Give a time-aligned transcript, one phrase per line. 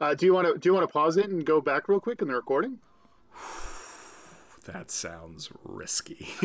[0.00, 1.98] Uh, do you want to do you want to pause it and go back real
[1.98, 2.78] quick in the recording?
[4.64, 6.28] that sounds risky.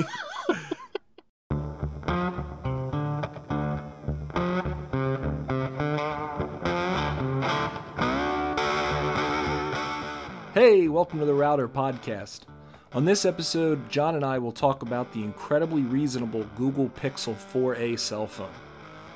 [10.56, 12.46] hey, welcome to the Router Podcast.
[12.94, 18.00] On this episode, John and I will talk about the incredibly reasonable Google Pixel 4a
[18.00, 18.50] cell phone.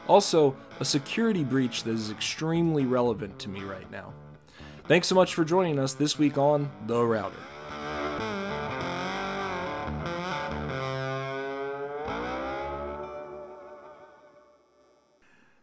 [0.07, 4.13] Also, a security breach that is extremely relevant to me right now.
[4.87, 7.35] Thanks so much for joining us this week on The Router.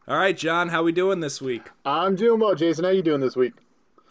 [0.07, 1.71] All right, John, how we doing this week?
[1.87, 2.85] I'm doing well, Jason.
[2.85, 3.55] How you doing this week?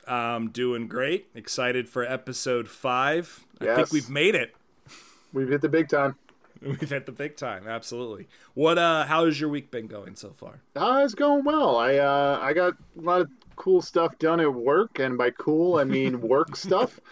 [0.08, 1.28] I'm doing great.
[1.36, 3.46] Excited for episode five.
[3.62, 3.70] Yes.
[3.70, 4.56] I think we've made it.
[5.34, 6.16] We've hit the big time.
[6.62, 8.28] We've hit the big time, absolutely.
[8.54, 10.62] What uh how has your week been going so far?
[10.76, 11.76] Uh, it's going well.
[11.78, 15.78] I uh I got a lot of cool stuff done at work, and by cool
[15.78, 17.00] I mean work stuff.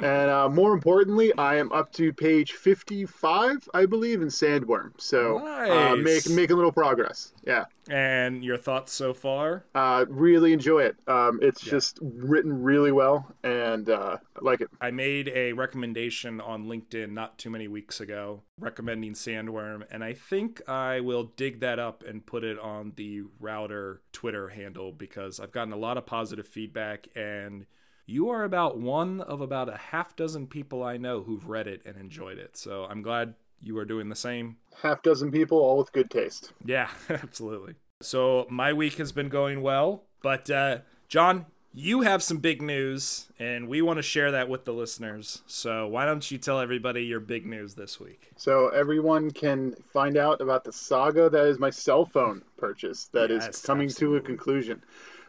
[0.00, 4.92] And uh, more importantly, I am up to page 55, I believe, in Sandworm.
[4.98, 6.26] So nice.
[6.26, 7.32] uh, make a little progress.
[7.44, 7.64] Yeah.
[7.90, 9.64] And your thoughts so far?
[9.74, 10.96] Uh, really enjoy it.
[11.06, 11.70] Um, it's yeah.
[11.70, 14.68] just written really well, and uh, I like it.
[14.80, 20.12] I made a recommendation on LinkedIn not too many weeks ago, recommending Sandworm, and I
[20.12, 25.40] think I will dig that up and put it on the router Twitter handle because
[25.40, 27.64] I've gotten a lot of positive feedback and
[28.08, 31.82] you are about one of about a half dozen people I know who've read it
[31.84, 32.56] and enjoyed it.
[32.56, 34.56] So I'm glad you are doing the same.
[34.82, 36.52] Half dozen people, all with good taste.
[36.64, 37.74] Yeah, absolutely.
[38.00, 40.78] So my week has been going well, but uh,
[41.08, 45.42] John, you have some big news, and we want to share that with the listeners.
[45.46, 48.30] So why don't you tell everybody your big news this week?
[48.36, 53.28] So everyone can find out about the saga that is my cell phone purchase that
[53.28, 54.20] yes, is coming absolutely.
[54.20, 54.82] to a conclusion.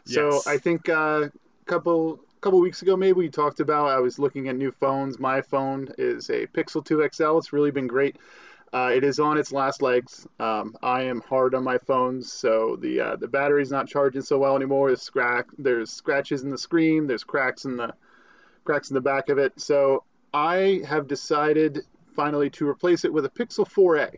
[0.06, 0.46] So yes.
[0.46, 1.28] I think a uh,
[1.66, 5.18] couple couple weeks ago maybe we talked about I was looking at new phones.
[5.18, 7.36] My phone is a Pixel 2 XL.
[7.36, 8.16] It's really been great.
[8.72, 10.26] Uh, it is on its last legs.
[10.38, 14.38] Um, I am hard on my phones, so the uh, the battery's not charging so
[14.38, 14.88] well anymore.
[14.88, 17.06] There's, scratch, there's scratches in the screen.
[17.06, 17.92] There's cracks in the
[18.64, 19.60] cracks in the back of it.
[19.60, 21.80] So I have decided
[22.14, 24.14] finally to replace it with a Pixel 4a,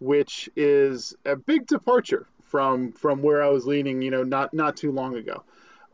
[0.00, 4.02] which is a big departure from from where I was leaning.
[4.02, 5.44] You know, not not too long ago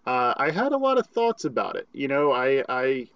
[0.08, 1.86] uh, I had a lot of thoughts about it.
[1.92, 3.08] You know, I, I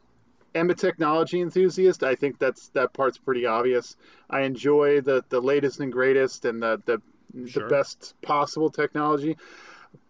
[0.54, 2.02] am a technology enthusiast.
[2.02, 3.96] I think that's that part's pretty obvious.
[4.28, 7.00] I enjoy the, the latest and greatest and the the,
[7.48, 7.62] sure.
[7.62, 9.38] the best possible technology.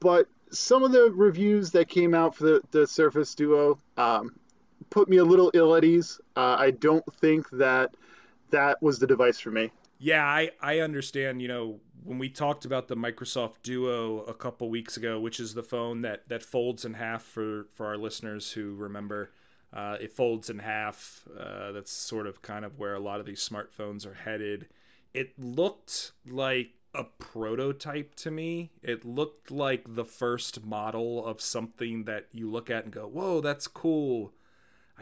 [0.01, 4.35] But some of the reviews that came out for the, the Surface Duo um,
[4.91, 6.21] put me a little ill at ease.
[6.35, 7.95] Uh, I don't think that
[8.51, 9.71] that was the device for me.
[10.01, 11.41] Yeah, I, I understand.
[11.43, 15.55] You know, when we talked about the Microsoft Duo a couple weeks ago, which is
[15.55, 19.31] the phone that that folds in half for for our listeners who remember,
[19.73, 21.27] uh, it folds in half.
[21.39, 24.67] Uh, that's sort of kind of where a lot of these smartphones are headed.
[25.15, 28.71] It looked like a prototype to me.
[28.83, 33.41] It looked like the first model of something that you look at and go, "Whoa,
[33.41, 34.33] that's cool."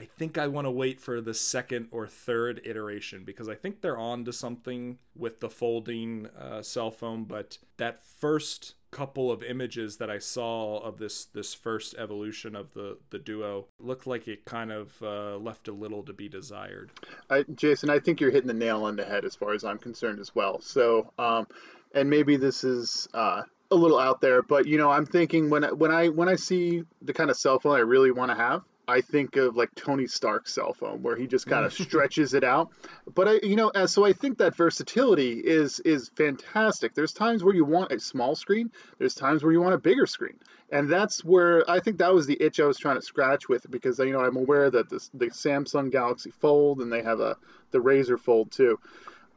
[0.01, 3.83] I think I want to wait for the second or third iteration because I think
[3.83, 7.25] they're on to something with the folding uh, cell phone.
[7.25, 12.73] But that first couple of images that I saw of this this first evolution of
[12.73, 16.91] the the duo looked like it kind of uh, left a little to be desired.
[17.29, 19.79] I, Jason, I think you're hitting the nail on the head as far as I'm
[19.79, 20.63] concerned as well.
[20.63, 21.47] So, um,
[21.95, 23.07] and maybe this is.
[23.13, 26.35] Uh, a little out there, but you know, I'm thinking when when I when I
[26.35, 29.75] see the kind of cell phone I really want to have, I think of like
[29.75, 32.71] Tony Stark's cell phone, where he just kind of stretches it out.
[33.15, 36.95] But I, you know, so I think that versatility is is fantastic.
[36.95, 38.71] There's times where you want a small screen.
[38.99, 40.39] There's times where you want a bigger screen,
[40.71, 43.71] and that's where I think that was the itch I was trying to scratch with
[43.71, 47.37] because you know I'm aware that the the Samsung Galaxy Fold and they have a
[47.71, 48.79] the Razr Fold too.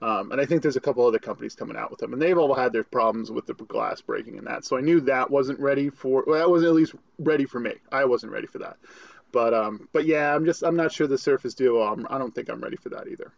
[0.04, 2.38] Um, and I think there's a couple other companies coming out with them, and they've
[2.38, 4.66] all had their problems with the glass breaking and that.
[4.66, 6.26] So I knew that wasn't ready for.
[6.28, 7.76] Well, that wasn't at least ready for me.
[7.90, 8.76] I wasn't ready for that.
[9.34, 11.82] But um, but yeah, I'm just I'm not sure the Surface Duo.
[11.82, 13.34] I'm, I don't think I'm ready for that either.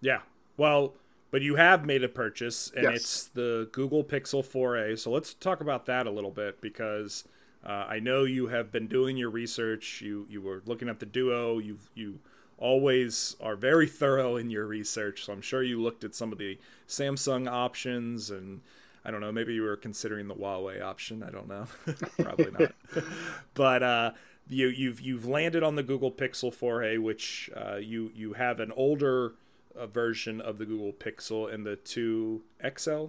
[0.00, 0.20] Yeah.
[0.56, 0.94] Well,
[1.30, 2.94] but you have made a purchase, and yes.
[2.94, 4.98] it's the Google Pixel 4a.
[4.98, 7.24] So let's talk about that a little bit because
[7.66, 10.00] uh, I know you have been doing your research.
[10.00, 11.58] You you were looking at the Duo.
[11.58, 12.20] You you
[12.56, 15.24] always are very thorough in your research.
[15.24, 18.60] So I'm sure you looked at some of the Samsung options and.
[19.04, 19.32] I don't know.
[19.32, 21.24] Maybe you were considering the Huawei option.
[21.24, 21.66] I don't know.
[22.20, 22.72] Probably not.
[23.54, 24.12] but uh,
[24.52, 28.72] you you've you've landed on the Google Pixel 4a, which uh, you you have an
[28.72, 29.34] older
[29.76, 33.06] uh, version of the Google Pixel and the 2 XL.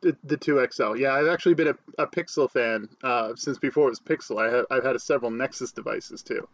[0.00, 0.98] The, the 2XL.
[0.98, 4.40] Yeah, I've actually been a, a Pixel fan uh, since before it was Pixel.
[4.40, 6.48] I have, I've had several Nexus devices too.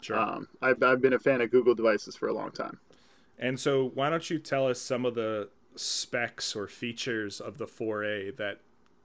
[0.00, 0.18] Sure.
[0.18, 2.78] Um, I've, I've been a fan of Google devices for a long time.
[3.38, 7.66] And so, why don't you tell us some of the specs or features of the
[7.66, 8.60] 4A that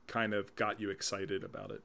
[0.07, 1.81] kind of got you excited about it?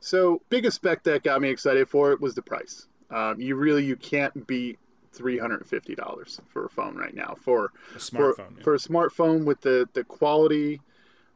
[0.00, 2.86] So, biggest spec that got me excited for it was the price.
[3.10, 4.78] Um, you really you can't beat
[5.12, 8.62] three hundred and fifty dollars for a phone right now for a smartphone for, yeah.
[8.62, 10.80] for a smartphone with the the quality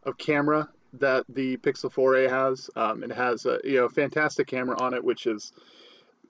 [0.05, 2.69] of camera that the Pixel 4a has.
[2.77, 5.53] Um, it has a you know fantastic camera on it, which is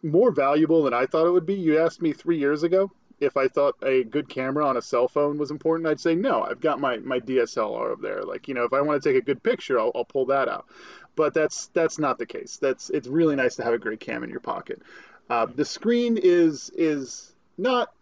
[0.02, 1.54] more valuable than I thought it would be.
[1.54, 2.90] You asked me three years ago
[3.20, 5.88] if I thought a good camera on a cell phone was important.
[5.88, 6.42] I'd say no.
[6.42, 8.22] I've got my my DSLR over there.
[8.22, 10.48] Like you know, if I want to take a good picture, I'll, I'll pull that
[10.48, 10.66] out.
[11.14, 12.58] But that's that's not the case.
[12.60, 14.82] That's it's really nice to have a great cam in your pocket.
[15.28, 17.92] Uh, the screen is is not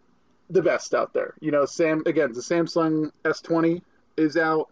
[0.49, 1.33] the best out there.
[1.39, 3.81] You know, Sam again, the Samsung S20
[4.17, 4.69] is out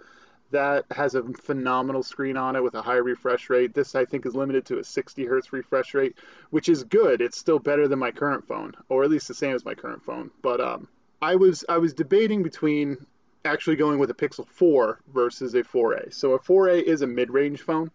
[0.52, 3.74] that has a phenomenal screen on it with a high refresh rate.
[3.74, 6.16] This I think is limited to a 60 hertz refresh rate,
[6.50, 7.22] which is good.
[7.22, 10.04] It's still better than my current phone, or at least the same as my current
[10.04, 10.32] phone.
[10.42, 10.88] But um,
[11.22, 13.06] I was I was debating between
[13.46, 16.14] actually going with a Pixel 4 versus a 4A.
[16.14, 17.90] So a 4A is a mid-range phone.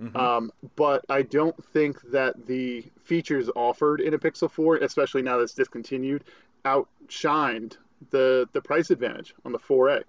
[0.00, 0.16] Mm-hmm.
[0.16, 5.38] Um, but I don't think that the features offered in a Pixel 4, especially now
[5.38, 6.24] that's discontinued,
[6.64, 7.76] outshined
[8.10, 10.04] the the price advantage on the 4A.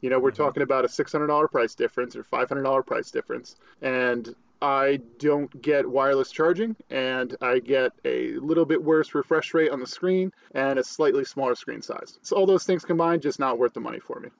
[0.00, 0.42] You know, we're mm-hmm.
[0.42, 6.30] talking about a $600 price difference or $500 price difference, and I don't get wireless
[6.30, 10.84] charging, and I get a little bit worse refresh rate on the screen and a
[10.84, 12.18] slightly smaller screen size.
[12.22, 14.30] So all those things combined, just not worth the money for me.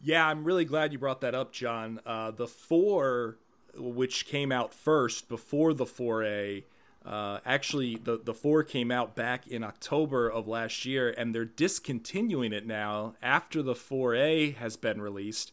[0.00, 2.00] Yeah, I'm really glad you brought that up, John.
[2.04, 3.38] Uh, the four
[3.76, 6.64] which came out first before the 4A.
[7.04, 11.44] Uh, actually, the, the 4 came out back in October of last year, and they're
[11.44, 15.52] discontinuing it now after the 4A has been released.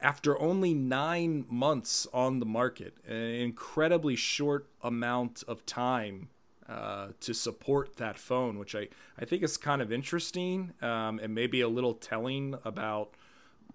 [0.00, 6.28] After only nine months on the market, an incredibly short amount of time
[6.68, 8.88] uh, to support that phone, which I,
[9.18, 13.14] I think is kind of interesting um, and maybe a little telling about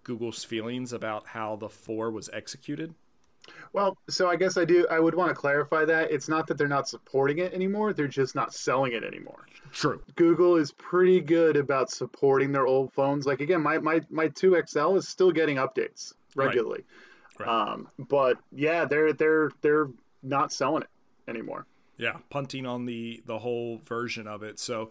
[0.04, 2.94] Google's feelings about how the 4 was executed.
[3.73, 4.85] Well, so I guess I do.
[4.89, 8.07] I would want to clarify that it's not that they're not supporting it anymore; they're
[8.07, 9.47] just not selling it anymore.
[9.71, 10.01] True.
[10.15, 13.25] Google is pretty good about supporting their old phones.
[13.25, 16.83] Like again, my my my two XL is still getting updates regularly.
[17.39, 17.47] Right.
[17.47, 17.71] Right.
[17.71, 19.88] Um, but yeah, they're they're they're
[20.21, 20.89] not selling it
[21.29, 21.65] anymore.
[21.97, 24.59] Yeah, punting on the the whole version of it.
[24.59, 24.89] So.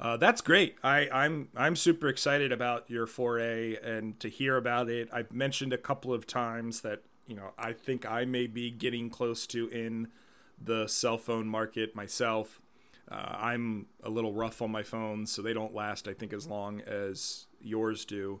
[0.00, 0.74] Uh, that's great.
[0.82, 5.08] I, I'm I'm super excited about your 4A and to hear about it.
[5.12, 9.10] I've mentioned a couple of times that you know I think I may be getting
[9.10, 10.08] close to in
[10.62, 12.62] the cell phone market myself.
[13.10, 16.46] Uh, I'm a little rough on my phones, so they don't last, I think, as
[16.46, 18.40] long as yours do.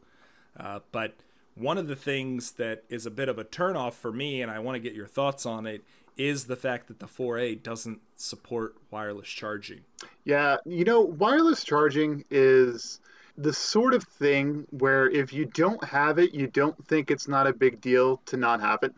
[0.58, 1.16] Uh, but
[1.54, 4.58] one of the things that is a bit of a turnoff for me, and I
[4.60, 5.84] want to get your thoughts on it,
[6.16, 9.80] is the fact that the 4A doesn't support wireless charging.
[10.24, 13.00] Yeah, you know, wireless charging is
[13.36, 17.46] the sort of thing where if you don't have it, you don't think it's not
[17.46, 18.94] a big deal to not have it.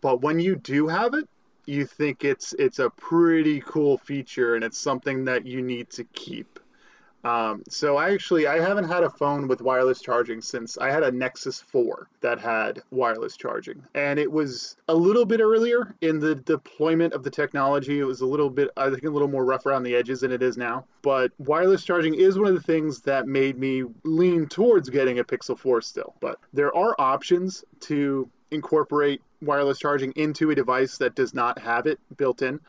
[0.00, 1.28] But when you do have it,
[1.66, 6.04] you think it's it's a pretty cool feature and it's something that you need to
[6.04, 6.58] keep.
[7.24, 11.02] Um, so I actually I haven't had a phone with wireless charging since I had
[11.02, 16.20] a Nexus 4 that had wireless charging, and it was a little bit earlier in
[16.20, 17.98] the deployment of the technology.
[17.98, 20.30] It was a little bit I think a little more rough around the edges than
[20.30, 20.84] it is now.
[21.02, 25.24] But wireless charging is one of the things that made me lean towards getting a
[25.24, 26.14] Pixel 4 still.
[26.20, 31.86] But there are options to incorporate wireless charging into a device that does not have
[31.86, 32.60] it built in.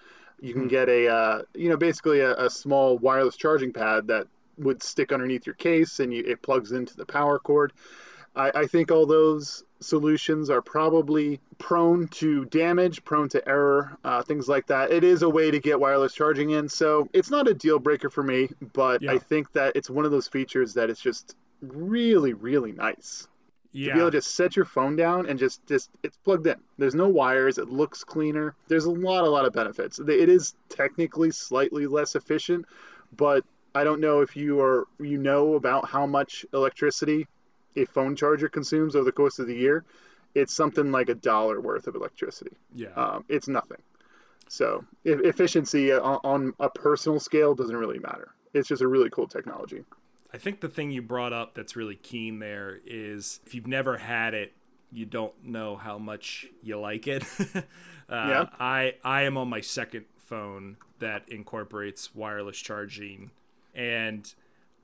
[0.42, 0.68] You can hmm.
[0.70, 4.28] get a, uh, you know, basically a, a, small wireless charging pad that
[4.60, 7.74] would stick underneath your case and you, it plugs into the power cord.
[8.36, 14.22] I, I think all those solutions are probably prone to damage, prone to error, uh,
[14.22, 14.92] things like that.
[14.92, 18.10] It is a way to get wireless charging in, so it's not a deal breaker
[18.10, 19.14] for me, but yeah.
[19.14, 23.28] I think that it's one of those features that is just really, really nice.
[23.72, 23.90] Yeah.
[23.90, 26.56] To be able to just set your phone down and just just it's plugged in.
[26.80, 27.60] There's no wires.
[27.60, 28.56] It looks cleaner.
[28.68, 30.00] There's a lot a lot of benefits.
[30.00, 32.66] It is technically slightly less efficient,
[33.16, 37.28] but I don't know if you are you know about how much electricity
[37.76, 39.86] a phone charger consumes over the course of the year.
[40.36, 42.56] It's something like a dollar worth of electricity.
[42.76, 43.82] Yeah, um, it's nothing.
[44.48, 48.30] So efficiency on, on a personal scale doesn't really matter.
[48.54, 49.84] It's just a really cool technology.
[50.34, 53.98] I think the thing you brought up that's really keen there is if you've never
[53.98, 54.54] had it,
[54.92, 57.24] you don't know how much you like it.
[57.56, 57.62] uh,
[58.10, 58.46] yeah.
[58.60, 63.32] I I am on my second phone that incorporates wireless charging
[63.74, 64.34] and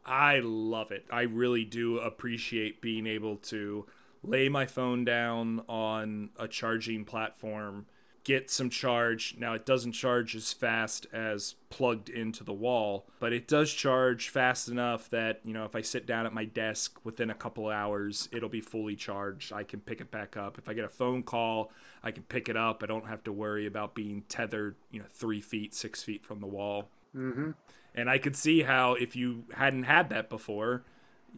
[0.05, 1.05] I love it.
[1.11, 3.85] I really do appreciate being able to
[4.23, 7.85] lay my phone down on a charging platform,
[8.23, 9.35] get some charge.
[9.37, 14.29] Now, it doesn't charge as fast as plugged into the wall, but it does charge
[14.29, 17.67] fast enough that, you know, if I sit down at my desk within a couple
[17.69, 19.53] hours, it'll be fully charged.
[19.53, 20.57] I can pick it back up.
[20.57, 21.71] If I get a phone call,
[22.03, 22.81] I can pick it up.
[22.83, 26.39] I don't have to worry about being tethered, you know, three feet, six feet from
[26.39, 26.89] the wall.
[27.15, 27.51] Mm-hmm.
[27.93, 30.84] And I could see how if you hadn't had that before,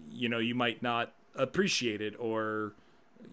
[0.10, 2.74] you know, you might not appreciate it or,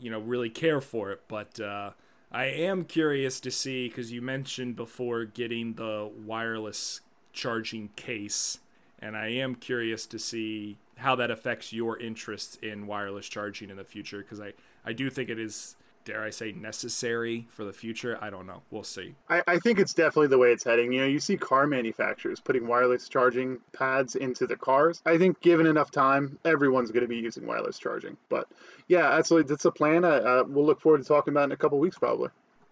[0.00, 1.22] you know, really care for it.
[1.26, 1.92] But uh,
[2.30, 7.00] I am curious to see because you mentioned before getting the wireless
[7.32, 8.58] charging case,
[8.98, 13.76] and I am curious to see how that affects your interest in wireless charging in
[13.76, 14.52] the future because I,
[14.84, 18.18] I do think it is dare I say, necessary for the future.
[18.20, 18.62] I don't know.
[18.70, 19.14] We'll see.
[19.28, 20.92] I, I, think it's definitely the way it's heading.
[20.92, 25.02] You know, you see car manufacturers putting wireless charging pads into the cars.
[25.06, 28.16] I think given enough time, everyone's going to be using wireless charging.
[28.28, 28.48] But
[28.88, 30.04] yeah, absolutely, that's a plan.
[30.04, 32.28] Uh, uh, we'll look forward to talking about in a couple weeks, probably.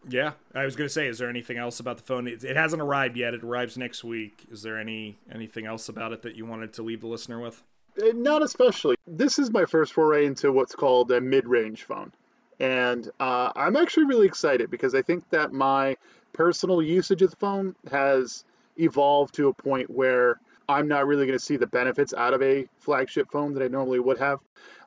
[0.09, 2.27] Yeah, I was going to say, is there anything else about the phone?
[2.27, 3.35] It, it hasn't arrived yet.
[3.35, 4.47] It arrives next week.
[4.51, 7.63] Is there any anything else about it that you wanted to leave the listener with?
[8.01, 8.97] Uh, not especially.
[9.07, 12.13] This is my first foray into what's called a mid-range phone.
[12.63, 15.97] And uh, I'm actually really excited because I think that my
[16.33, 18.45] personal usage of the phone has
[18.77, 20.39] evolved to a point where
[20.69, 23.69] I'm not really going to see the benefits out of a flagship phone that I
[23.69, 24.39] normally would have.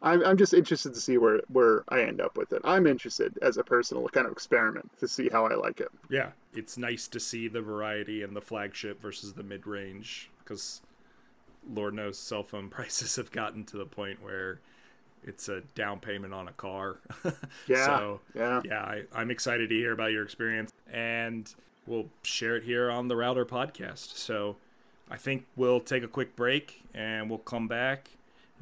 [0.02, 2.62] I'm, I'm just interested to see where, where I end up with it.
[2.64, 5.90] I'm interested as a personal kind of experiment to see how I like it.
[6.10, 10.82] Yeah, it's nice to see the variety in the flagship versus the mid range because
[11.70, 14.62] Lord knows cell phone prices have gotten to the point where
[15.26, 16.98] it's a down payment on a car.
[17.68, 17.86] yeah.
[17.86, 21.54] So yeah, yeah, I, I'm excited to hear about your experience, and
[21.86, 24.16] we'll share it here on the Router podcast.
[24.18, 24.58] So
[25.10, 28.12] I think we'll take a quick break, and we'll come back.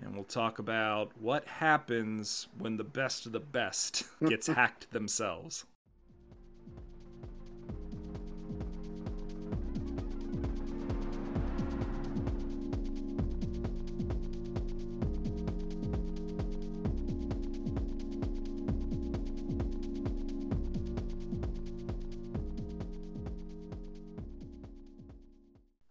[0.02, 5.66] And we'll talk about what happens when the best of the best gets hacked themselves.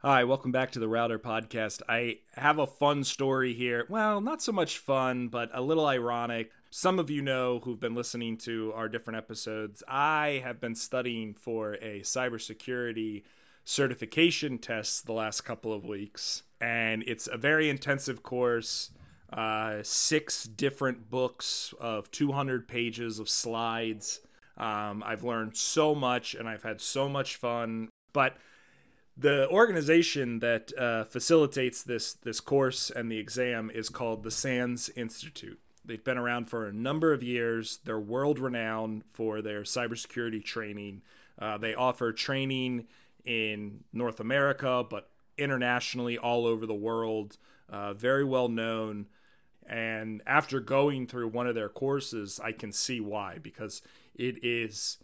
[0.04, 1.80] Hi, welcome back to the Router Podcast.
[1.88, 3.86] I have a fun story here.
[3.88, 6.50] Well, not so much fun, but a little ironic.
[6.70, 11.34] Some of you know who've been listening to our different episodes, I have been studying
[11.34, 13.22] for a cybersecurity
[13.62, 16.42] certification test the last couple of weeks.
[16.60, 18.90] And it's a very intensive course,
[19.32, 24.18] uh, six different books of 200 pages of slides.
[24.56, 27.88] Um, I've learned so much and I've had so much fun.
[28.12, 28.34] But
[29.16, 34.88] the organization that uh, facilitates this this course and the exam is called the SANS
[34.90, 35.60] Institute.
[35.84, 37.80] They've been around for a number of years.
[37.84, 41.02] They're world renowned for their cybersecurity training.
[41.38, 42.86] Uh, they offer training
[43.24, 47.36] in North America, but internationally, all over the world.
[47.68, 49.06] Uh, very well known.
[49.66, 53.82] And after going through one of their courses, I can see why, because
[54.14, 54.98] it is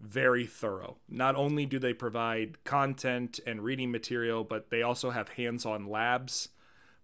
[0.00, 0.96] very thorough.
[1.08, 5.88] Not only do they provide content and reading material, but they also have hands on
[5.88, 6.50] labs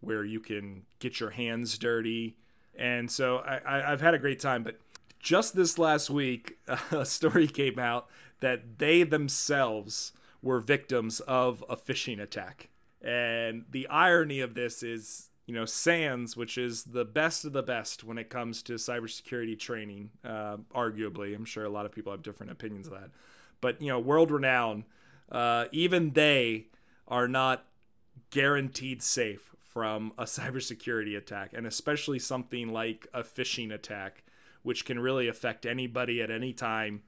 [0.01, 2.37] where you can get your hands dirty.
[2.75, 4.63] And so I, have had a great time.
[4.63, 4.79] But
[5.21, 6.59] just this last week,
[6.91, 8.09] a story came out
[8.41, 12.69] that they themselves were victims of a phishing attack.
[13.01, 17.63] And the irony of this is you know, SANS, which is the best of the
[17.63, 21.37] best when it comes to cybersecurity training, uh, arguably.
[21.37, 23.11] I'm sure a lot of people have different opinions of that.
[23.61, 24.85] But, you know, world renowned,
[25.31, 26.69] uh, even they
[27.07, 27.67] are not
[28.31, 34.25] guaranteed safe from a cybersecurity attack, and especially something like a phishing attack,
[34.63, 37.03] which can really affect anybody at any time.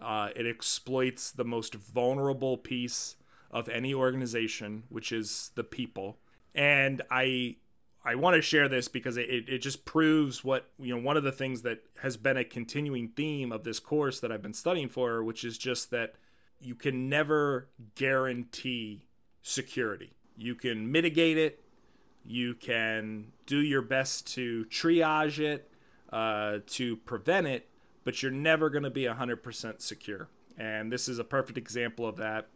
[0.00, 3.16] Uh, it exploits the most vulnerable piece
[3.50, 6.18] of any organization, which is the people.
[6.54, 7.56] And I
[8.04, 11.24] I want to share this because it, it just proves what, you know, one of
[11.24, 14.88] the things that has been a continuing theme of this course that I've been studying
[14.88, 16.14] for, which is just that
[16.60, 19.06] you can never guarantee
[19.42, 20.12] security.
[20.36, 21.60] You can mitigate it,
[22.24, 25.70] you can do your best to triage it,
[26.12, 27.68] uh, to prevent it,
[28.04, 30.28] but you're never going to be 100% secure.
[30.56, 32.48] And this is a perfect example of that.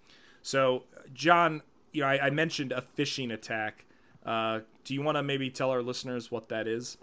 [0.42, 3.87] So, John, you know, I, I mentioned a phishing attack.
[4.25, 6.99] Uh, do you want to maybe tell our listeners what that is?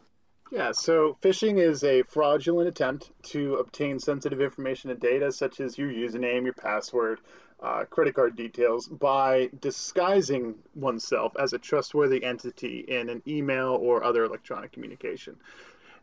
[0.52, 5.78] Yeah, so phishing is a fraudulent attempt to obtain sensitive information and data, such as
[5.78, 7.20] your username, your password,
[7.62, 14.04] uh, credit card details, by disguising oneself as a trustworthy entity in an email or
[14.04, 15.36] other electronic communication.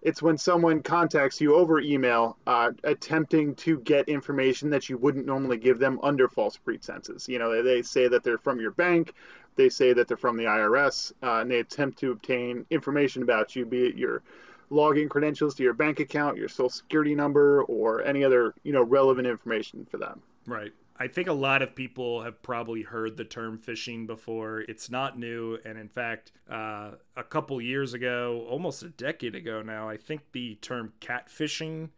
[0.02, 5.26] It's when someone contacts you over email, uh, attempting to get information that you wouldn't
[5.26, 7.28] normally give them under false pretenses.
[7.28, 9.12] You know, they say that they're from your bank,
[9.56, 13.56] they say that they're from the IRS, uh, and they attempt to obtain information about
[13.56, 14.22] you, be it your
[14.70, 18.82] login credentials to your bank account, your social security number, or any other you know
[18.82, 20.22] relevant information for them.
[20.46, 20.72] Right.
[20.98, 24.60] I think a lot of people have probably heard the term phishing before.
[24.60, 29.60] It's not new, and in fact, uh, a couple years ago, almost a decade ago
[29.60, 31.90] now, I think the term catfishing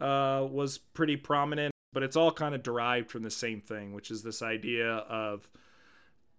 [0.00, 1.72] uh, was pretty prominent.
[1.92, 5.50] But it's all kind of derived from the same thing, which is this idea of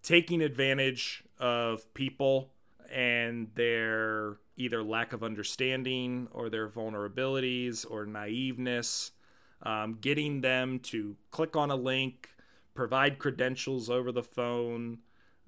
[0.02, 2.50] taking advantage of people
[2.92, 9.10] and their either lack of understanding or their vulnerabilities or naiveness,
[9.62, 12.30] um, getting them to click on a link,
[12.74, 14.98] provide credentials over the phone,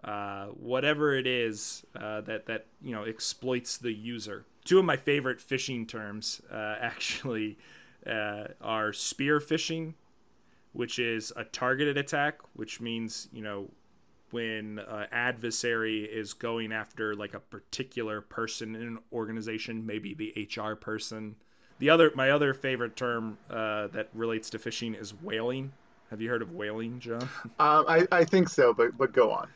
[0.05, 4.45] uh, whatever it is uh, that that you know exploits the user.
[4.65, 7.59] Two of my favorite phishing terms uh, actually
[8.07, 9.95] uh, are spear phishing,
[10.73, 13.71] which is a targeted attack, which means you know
[14.33, 20.49] when an adversary is going after like a particular person in an organization, maybe the
[20.57, 21.37] HR person.
[21.79, 25.73] The other, my other favorite term uh, that relates to phishing is whaling.
[26.11, 27.29] Have you heard of whaling, John?
[27.59, 29.49] Um, I, I think so, but but go on.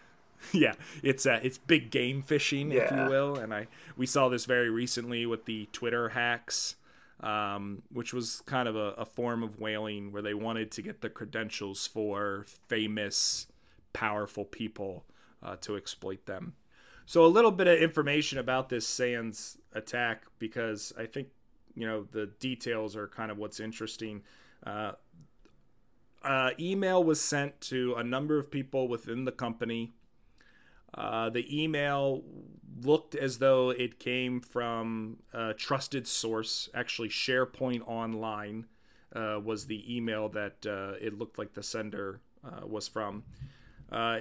[0.53, 2.83] yeah, it's uh, it's big game fishing, yeah.
[2.83, 3.67] if you will, and I
[3.97, 6.77] we saw this very recently with the Twitter hacks,
[7.21, 11.01] um, which was kind of a, a form of whaling where they wanted to get
[11.03, 13.47] the credentials for famous
[13.97, 15.07] powerful people
[15.43, 16.53] uh, to exploit them.
[17.07, 21.29] So a little bit of information about this SANS attack because I think
[21.75, 24.23] you know the details are kind of what's interesting.
[24.67, 24.93] Uh,
[26.23, 29.95] uh, email was sent to a number of people within the company.
[30.93, 32.23] Uh, the email
[32.83, 36.69] looked as though it came from a trusted source.
[36.75, 38.67] Actually, SharePoint Online
[39.15, 43.25] uh, was the email that uh, it looked like the sender uh, was from.
[43.91, 44.21] Uh,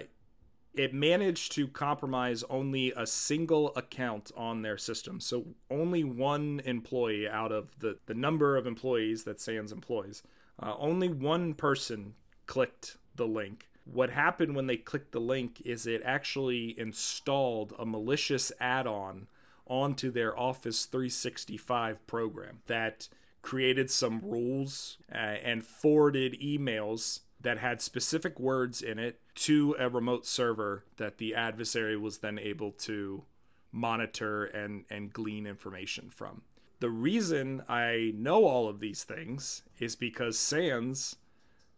[0.73, 5.19] it managed to compromise only a single account on their system.
[5.19, 10.21] So only one employee out of the, the number of employees that SANS employs,
[10.61, 13.67] uh, only one person clicked the link.
[13.85, 19.27] What happened when they clicked the link is it actually installed a malicious add on
[19.67, 23.07] onto their Office 365 program that
[23.41, 29.89] created some rules uh, and forwarded emails that had specific words in it to a
[29.89, 33.23] remote server that the adversary was then able to
[33.71, 36.41] monitor and, and glean information from.
[36.79, 41.17] The reason I know all of these things is because SANS,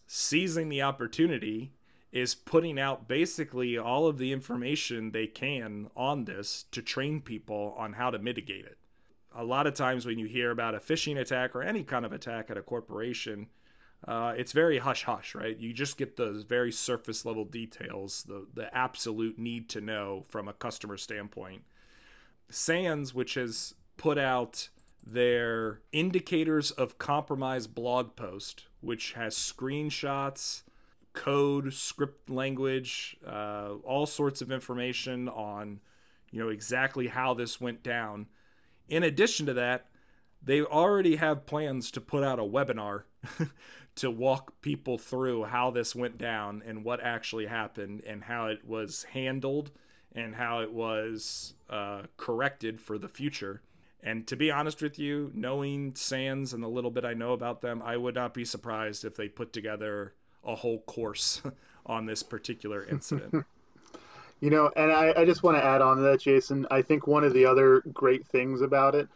[0.06, 1.74] seizing the opportunity,
[2.12, 7.76] is putting out basically all of the information they can on this to train people
[7.78, 8.78] on how to mitigate it.
[9.36, 12.14] A lot of times when you hear about a phishing attack or any kind of
[12.14, 13.48] attack at a corporation,
[14.06, 15.58] uh, it's very hush hush, right?
[15.58, 20.48] You just get the very surface level details, the the absolute need to know from
[20.48, 21.64] a customer standpoint.
[22.50, 24.70] SANS, which has put out
[25.06, 30.64] their indicators of compromise blog post, which has screenshots,
[31.14, 35.80] code, script language, uh, all sorts of information on,
[36.32, 38.28] you know, exactly how this went down.
[38.88, 39.88] In addition to that,
[40.42, 43.04] they already have plans to put out a webinar
[43.98, 48.66] to walk people through how this went down and what actually happened and how it
[48.66, 49.72] was handled
[50.14, 53.62] and how it was uh, corrected for the future.
[54.02, 57.62] And to be honest with you, knowing SANS and the little bit I know about
[57.62, 61.42] them, I would not be surprised if they put together a whole course
[61.86, 63.46] on this particular incident.
[64.40, 66.68] you know, and I, I just want to add on to that, Jason.
[66.70, 69.10] I think one of the other great things about it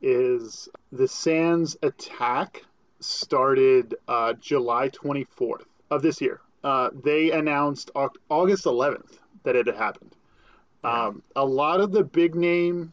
[0.00, 2.62] is the SANS attack
[3.00, 6.40] started uh, July 24th of this year.
[6.64, 7.90] Uh, they announced
[8.28, 10.14] August 11th that it had happened.
[10.84, 12.92] Um, a lot of the big name,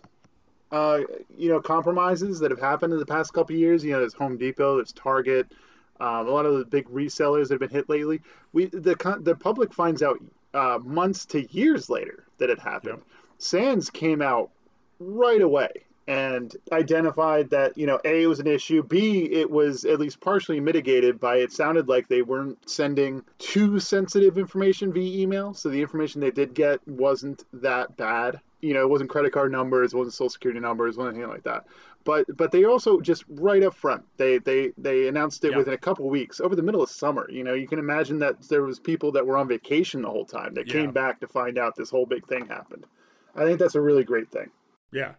[0.72, 1.02] uh,
[1.38, 3.84] you know, compromises that have happened in the past couple years.
[3.84, 5.52] You know, there's Home Depot, there's Target,
[6.00, 8.22] um, a lot of the big resellers that have been hit lately.
[8.54, 10.20] We the the public finds out
[10.54, 12.98] uh, months to years later that it happened.
[12.98, 13.08] Yep.
[13.38, 14.50] SANS came out
[15.00, 19.86] right away and identified that you know a it was an issue b it was
[19.86, 25.22] at least partially mitigated by it sounded like they weren't sending too sensitive information via
[25.22, 28.40] email so the information they did get wasn't that bad.
[28.62, 31.44] You know it wasn't credit card numbers it wasn't social security numbers wasn't anything like
[31.44, 31.66] that.
[32.04, 35.78] But but they also just right up front they they they announced it within a
[35.78, 38.80] couple weeks over the middle of summer you know you can imagine that there was
[38.80, 40.74] people that were on vacation the whole time that yeah.
[40.74, 42.86] came back to find out this whole big thing happened.
[43.36, 44.50] I think that's a really great thing.
[44.92, 45.14] Yeah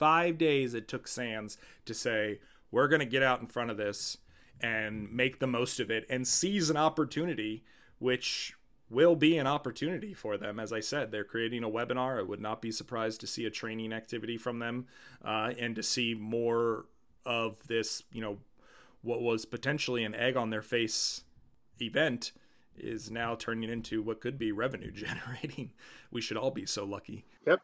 [0.00, 3.76] Five days it took SANS to say, we're going to get out in front of
[3.76, 4.16] this
[4.60, 7.64] and make the most of it and seize an opportunity,
[7.98, 8.54] which
[8.88, 10.58] will be an opportunity for them.
[10.58, 12.18] As I said, they're creating a webinar.
[12.18, 14.86] I would not be surprised to see a training activity from them
[15.22, 16.86] uh, and to see more
[17.26, 18.38] of this, you know,
[19.02, 21.24] what was potentially an egg on their face
[21.78, 22.32] event
[22.74, 25.72] is now turning into what could be revenue generating.
[26.10, 27.26] We should all be so lucky.
[27.46, 27.60] Yep.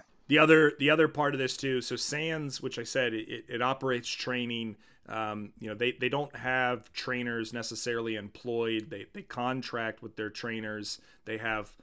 [0.28, 1.80] the other the other part of this too.
[1.80, 4.76] So SANS, which I said, it, it operates training.
[5.08, 8.90] Um, you know, they, they don't have trainers necessarily employed.
[8.90, 11.00] They they contract with their trainers.
[11.24, 11.74] They have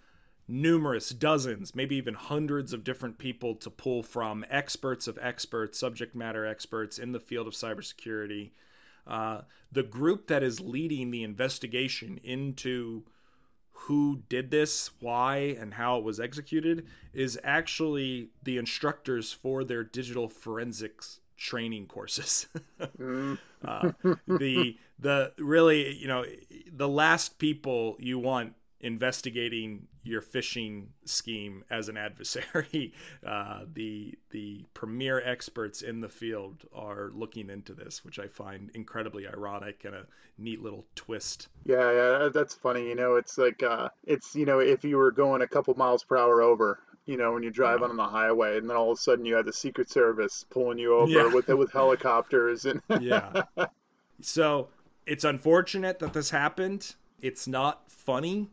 [0.49, 6.15] numerous dozens, maybe even hundreds of different people to pull from, experts of experts, subject
[6.15, 8.49] matter experts in the field of cybersecurity.
[9.06, 13.04] Uh, the group that is leading the investigation into
[13.84, 19.84] who did this, why, and how it was executed is actually the instructors for their
[19.84, 22.48] digital forensics training courses.
[23.00, 23.38] mm.
[23.65, 23.92] uh,
[24.28, 26.26] the the really you know
[26.72, 32.94] the last people you want investigating your phishing scheme as an adversary.
[33.26, 38.72] Uh, the the premier experts in the field are looking into this, which I find
[38.74, 40.06] incredibly ironic and a
[40.38, 41.50] neat little twist.
[41.65, 42.88] Yeah, yeah, that's funny.
[42.88, 46.04] You know, it's like uh, it's you know if you were going a couple miles
[46.04, 46.80] per hour over.
[47.06, 47.89] You know, when you're driving yeah.
[47.89, 50.78] on the highway, and then all of a sudden you had the Secret Service pulling
[50.78, 51.34] you over yeah.
[51.34, 53.44] with with helicopters and yeah.
[54.22, 54.70] So
[55.06, 56.96] it's unfortunate that this happened.
[57.22, 58.50] It's not funny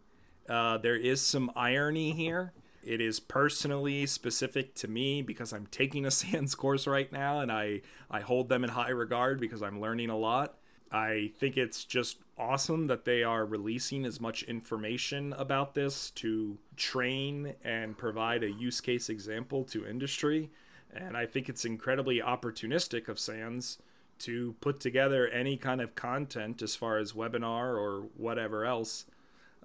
[0.49, 2.53] uh, there is some irony here.
[2.83, 7.51] It is personally specific to me because I'm taking a SANS course right now and
[7.51, 10.57] I, I hold them in high regard because I'm learning a lot.
[10.93, 16.59] I think it's just awesome that they are releasing as much information about this to
[16.77, 20.51] train and provide a use case example to industry.
[20.95, 23.79] And I think it's incredibly opportunistic of SANS
[24.21, 29.07] to put together any kind of content as far as webinar or whatever else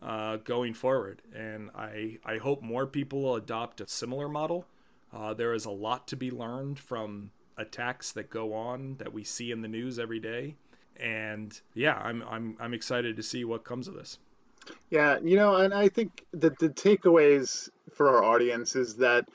[0.02, 1.22] uh, going forward.
[1.36, 4.66] And I, I hope more people will adopt a similar model.
[5.14, 9.24] Uh, there is a lot to be learned from attacks that go on that we
[9.24, 10.56] see in the news every day.
[10.98, 14.20] And yeah, I'm, I'm, I'm excited to see what comes of this.
[14.90, 19.28] Yeah, you know, and I think that the takeaways for our audience is that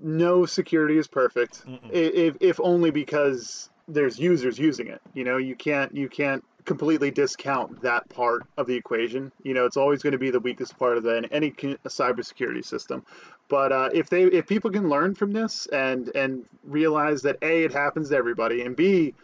[0.00, 5.02] no security is perfect, if, if only because there's users using it.
[5.12, 9.32] You know, you can't you can't completely discount that part of the equation.
[9.42, 12.64] You know, it's always going to be the weakest part of the, in any cybersecurity
[12.64, 13.04] system.
[13.48, 17.64] But uh, if they if people can learn from this and and realize that a
[17.64, 19.14] it happens to everybody, and b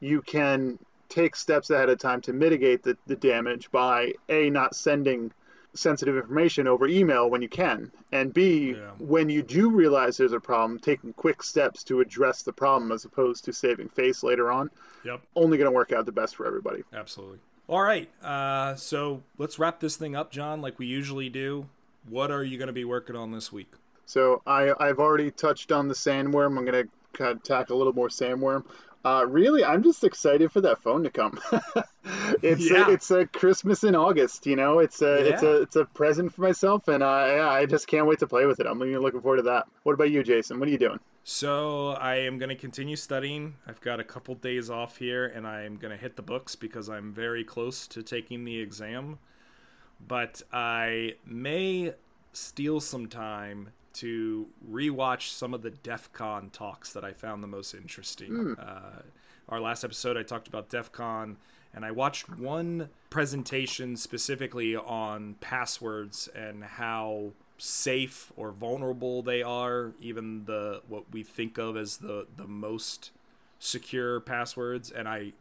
[0.00, 4.74] you can take steps ahead of time to mitigate the, the damage by a not
[4.74, 5.32] sending
[5.78, 8.90] sensitive information over email when you can, and B, yeah.
[8.98, 13.04] when you do realize there's a problem, taking quick steps to address the problem as
[13.04, 14.70] opposed to saving face later on.
[15.04, 15.20] Yep.
[15.36, 16.82] Only going to work out the best for everybody.
[16.92, 17.38] Absolutely.
[17.68, 18.10] All right.
[18.22, 21.68] Uh, so let's wrap this thing up, John, like we usually do.
[22.08, 23.72] What are you going to be working on this week?
[24.06, 26.56] So I, I've already touched on the sandworm.
[26.56, 28.64] I'm going to kind of tackle a little more sandworm.
[29.04, 31.38] Uh, really, I'm just excited for that phone to come.
[32.42, 32.88] it's yeah.
[32.88, 34.80] a, it's a Christmas in August, you know.
[34.80, 35.34] It's a yeah.
[35.34, 38.44] it's a it's a present for myself, and I I just can't wait to play
[38.46, 38.66] with it.
[38.66, 39.66] I'm really looking forward to that.
[39.84, 40.58] What about you, Jason?
[40.58, 40.98] What are you doing?
[41.22, 43.56] So I am going to continue studying.
[43.66, 46.56] I've got a couple days off here, and I am going to hit the books
[46.56, 49.18] because I'm very close to taking the exam.
[50.00, 51.92] But I may
[52.32, 57.48] steal some time to rewatch some of the DEF CON talks that I found the
[57.48, 58.30] most interesting.
[58.30, 58.58] Mm.
[58.58, 59.02] Uh,
[59.48, 61.36] our last episode, I talked about DEF CON,
[61.74, 69.92] and I watched one presentation specifically on passwords and how safe or vulnerable they are,
[70.00, 73.10] even the what we think of as the the most
[73.58, 74.90] secure passwords.
[74.90, 75.32] And I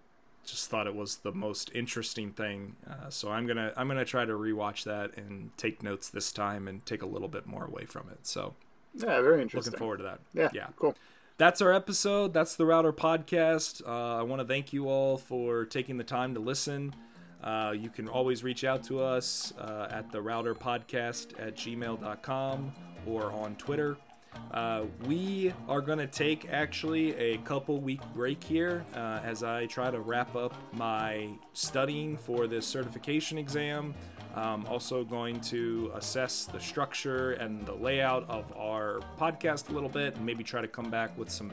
[0.47, 2.75] just thought it was the most interesting thing.
[2.89, 6.67] Uh, so I'm gonna I'm gonna try to rewatch that and take notes this time
[6.67, 8.25] and take a little bit more away from it.
[8.25, 8.55] So
[8.95, 9.71] yeah, very interesting.
[9.71, 10.19] Looking forward to that.
[10.33, 10.95] Yeah, yeah, cool.
[11.37, 12.33] That's our episode.
[12.33, 13.87] That's the Router podcast.
[13.87, 16.95] Uh, I want to thank you all for taking the time to listen.
[17.43, 22.73] Uh, you can always reach out to us uh, at the router podcast at gmail.com
[23.05, 23.97] or on Twitter
[24.51, 29.65] uh, we are going to take actually a couple week break here uh, as I
[29.65, 33.93] try to wrap up my studying for this certification exam.
[34.35, 39.89] I'm also going to assess the structure and the layout of our podcast a little
[39.89, 41.51] bit and maybe try to come back with some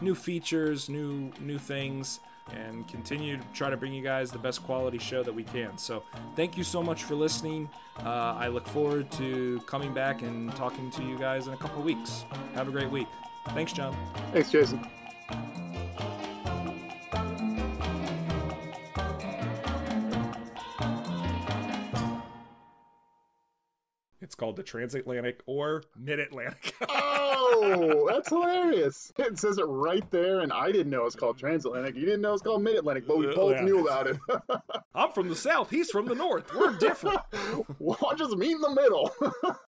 [0.00, 2.20] new features, new new things
[2.54, 5.76] and continue to try to bring you guys the best quality show that we can.
[5.76, 6.04] So,
[6.36, 7.68] thank you so much for listening.
[8.04, 11.82] Uh, I look forward to coming back and talking to you guys in a couple
[11.82, 12.24] weeks.
[12.54, 13.08] Have a great week.
[13.48, 13.96] Thanks, John.
[14.32, 14.86] Thanks, Jason.
[24.20, 26.18] It's called the Transatlantic or Mid
[27.48, 29.12] Oh, that's hilarious.
[29.26, 31.96] It says it right there, and I didn't know it's called Transatlantic.
[31.96, 33.62] You didn't know it's called Mid Atlantic, but we both yeah.
[33.62, 34.18] knew about it.
[34.94, 35.68] I'm from the South.
[35.68, 36.54] He's from the North.
[36.54, 37.20] We're different.
[37.78, 39.12] well, I'll just meet in the middle.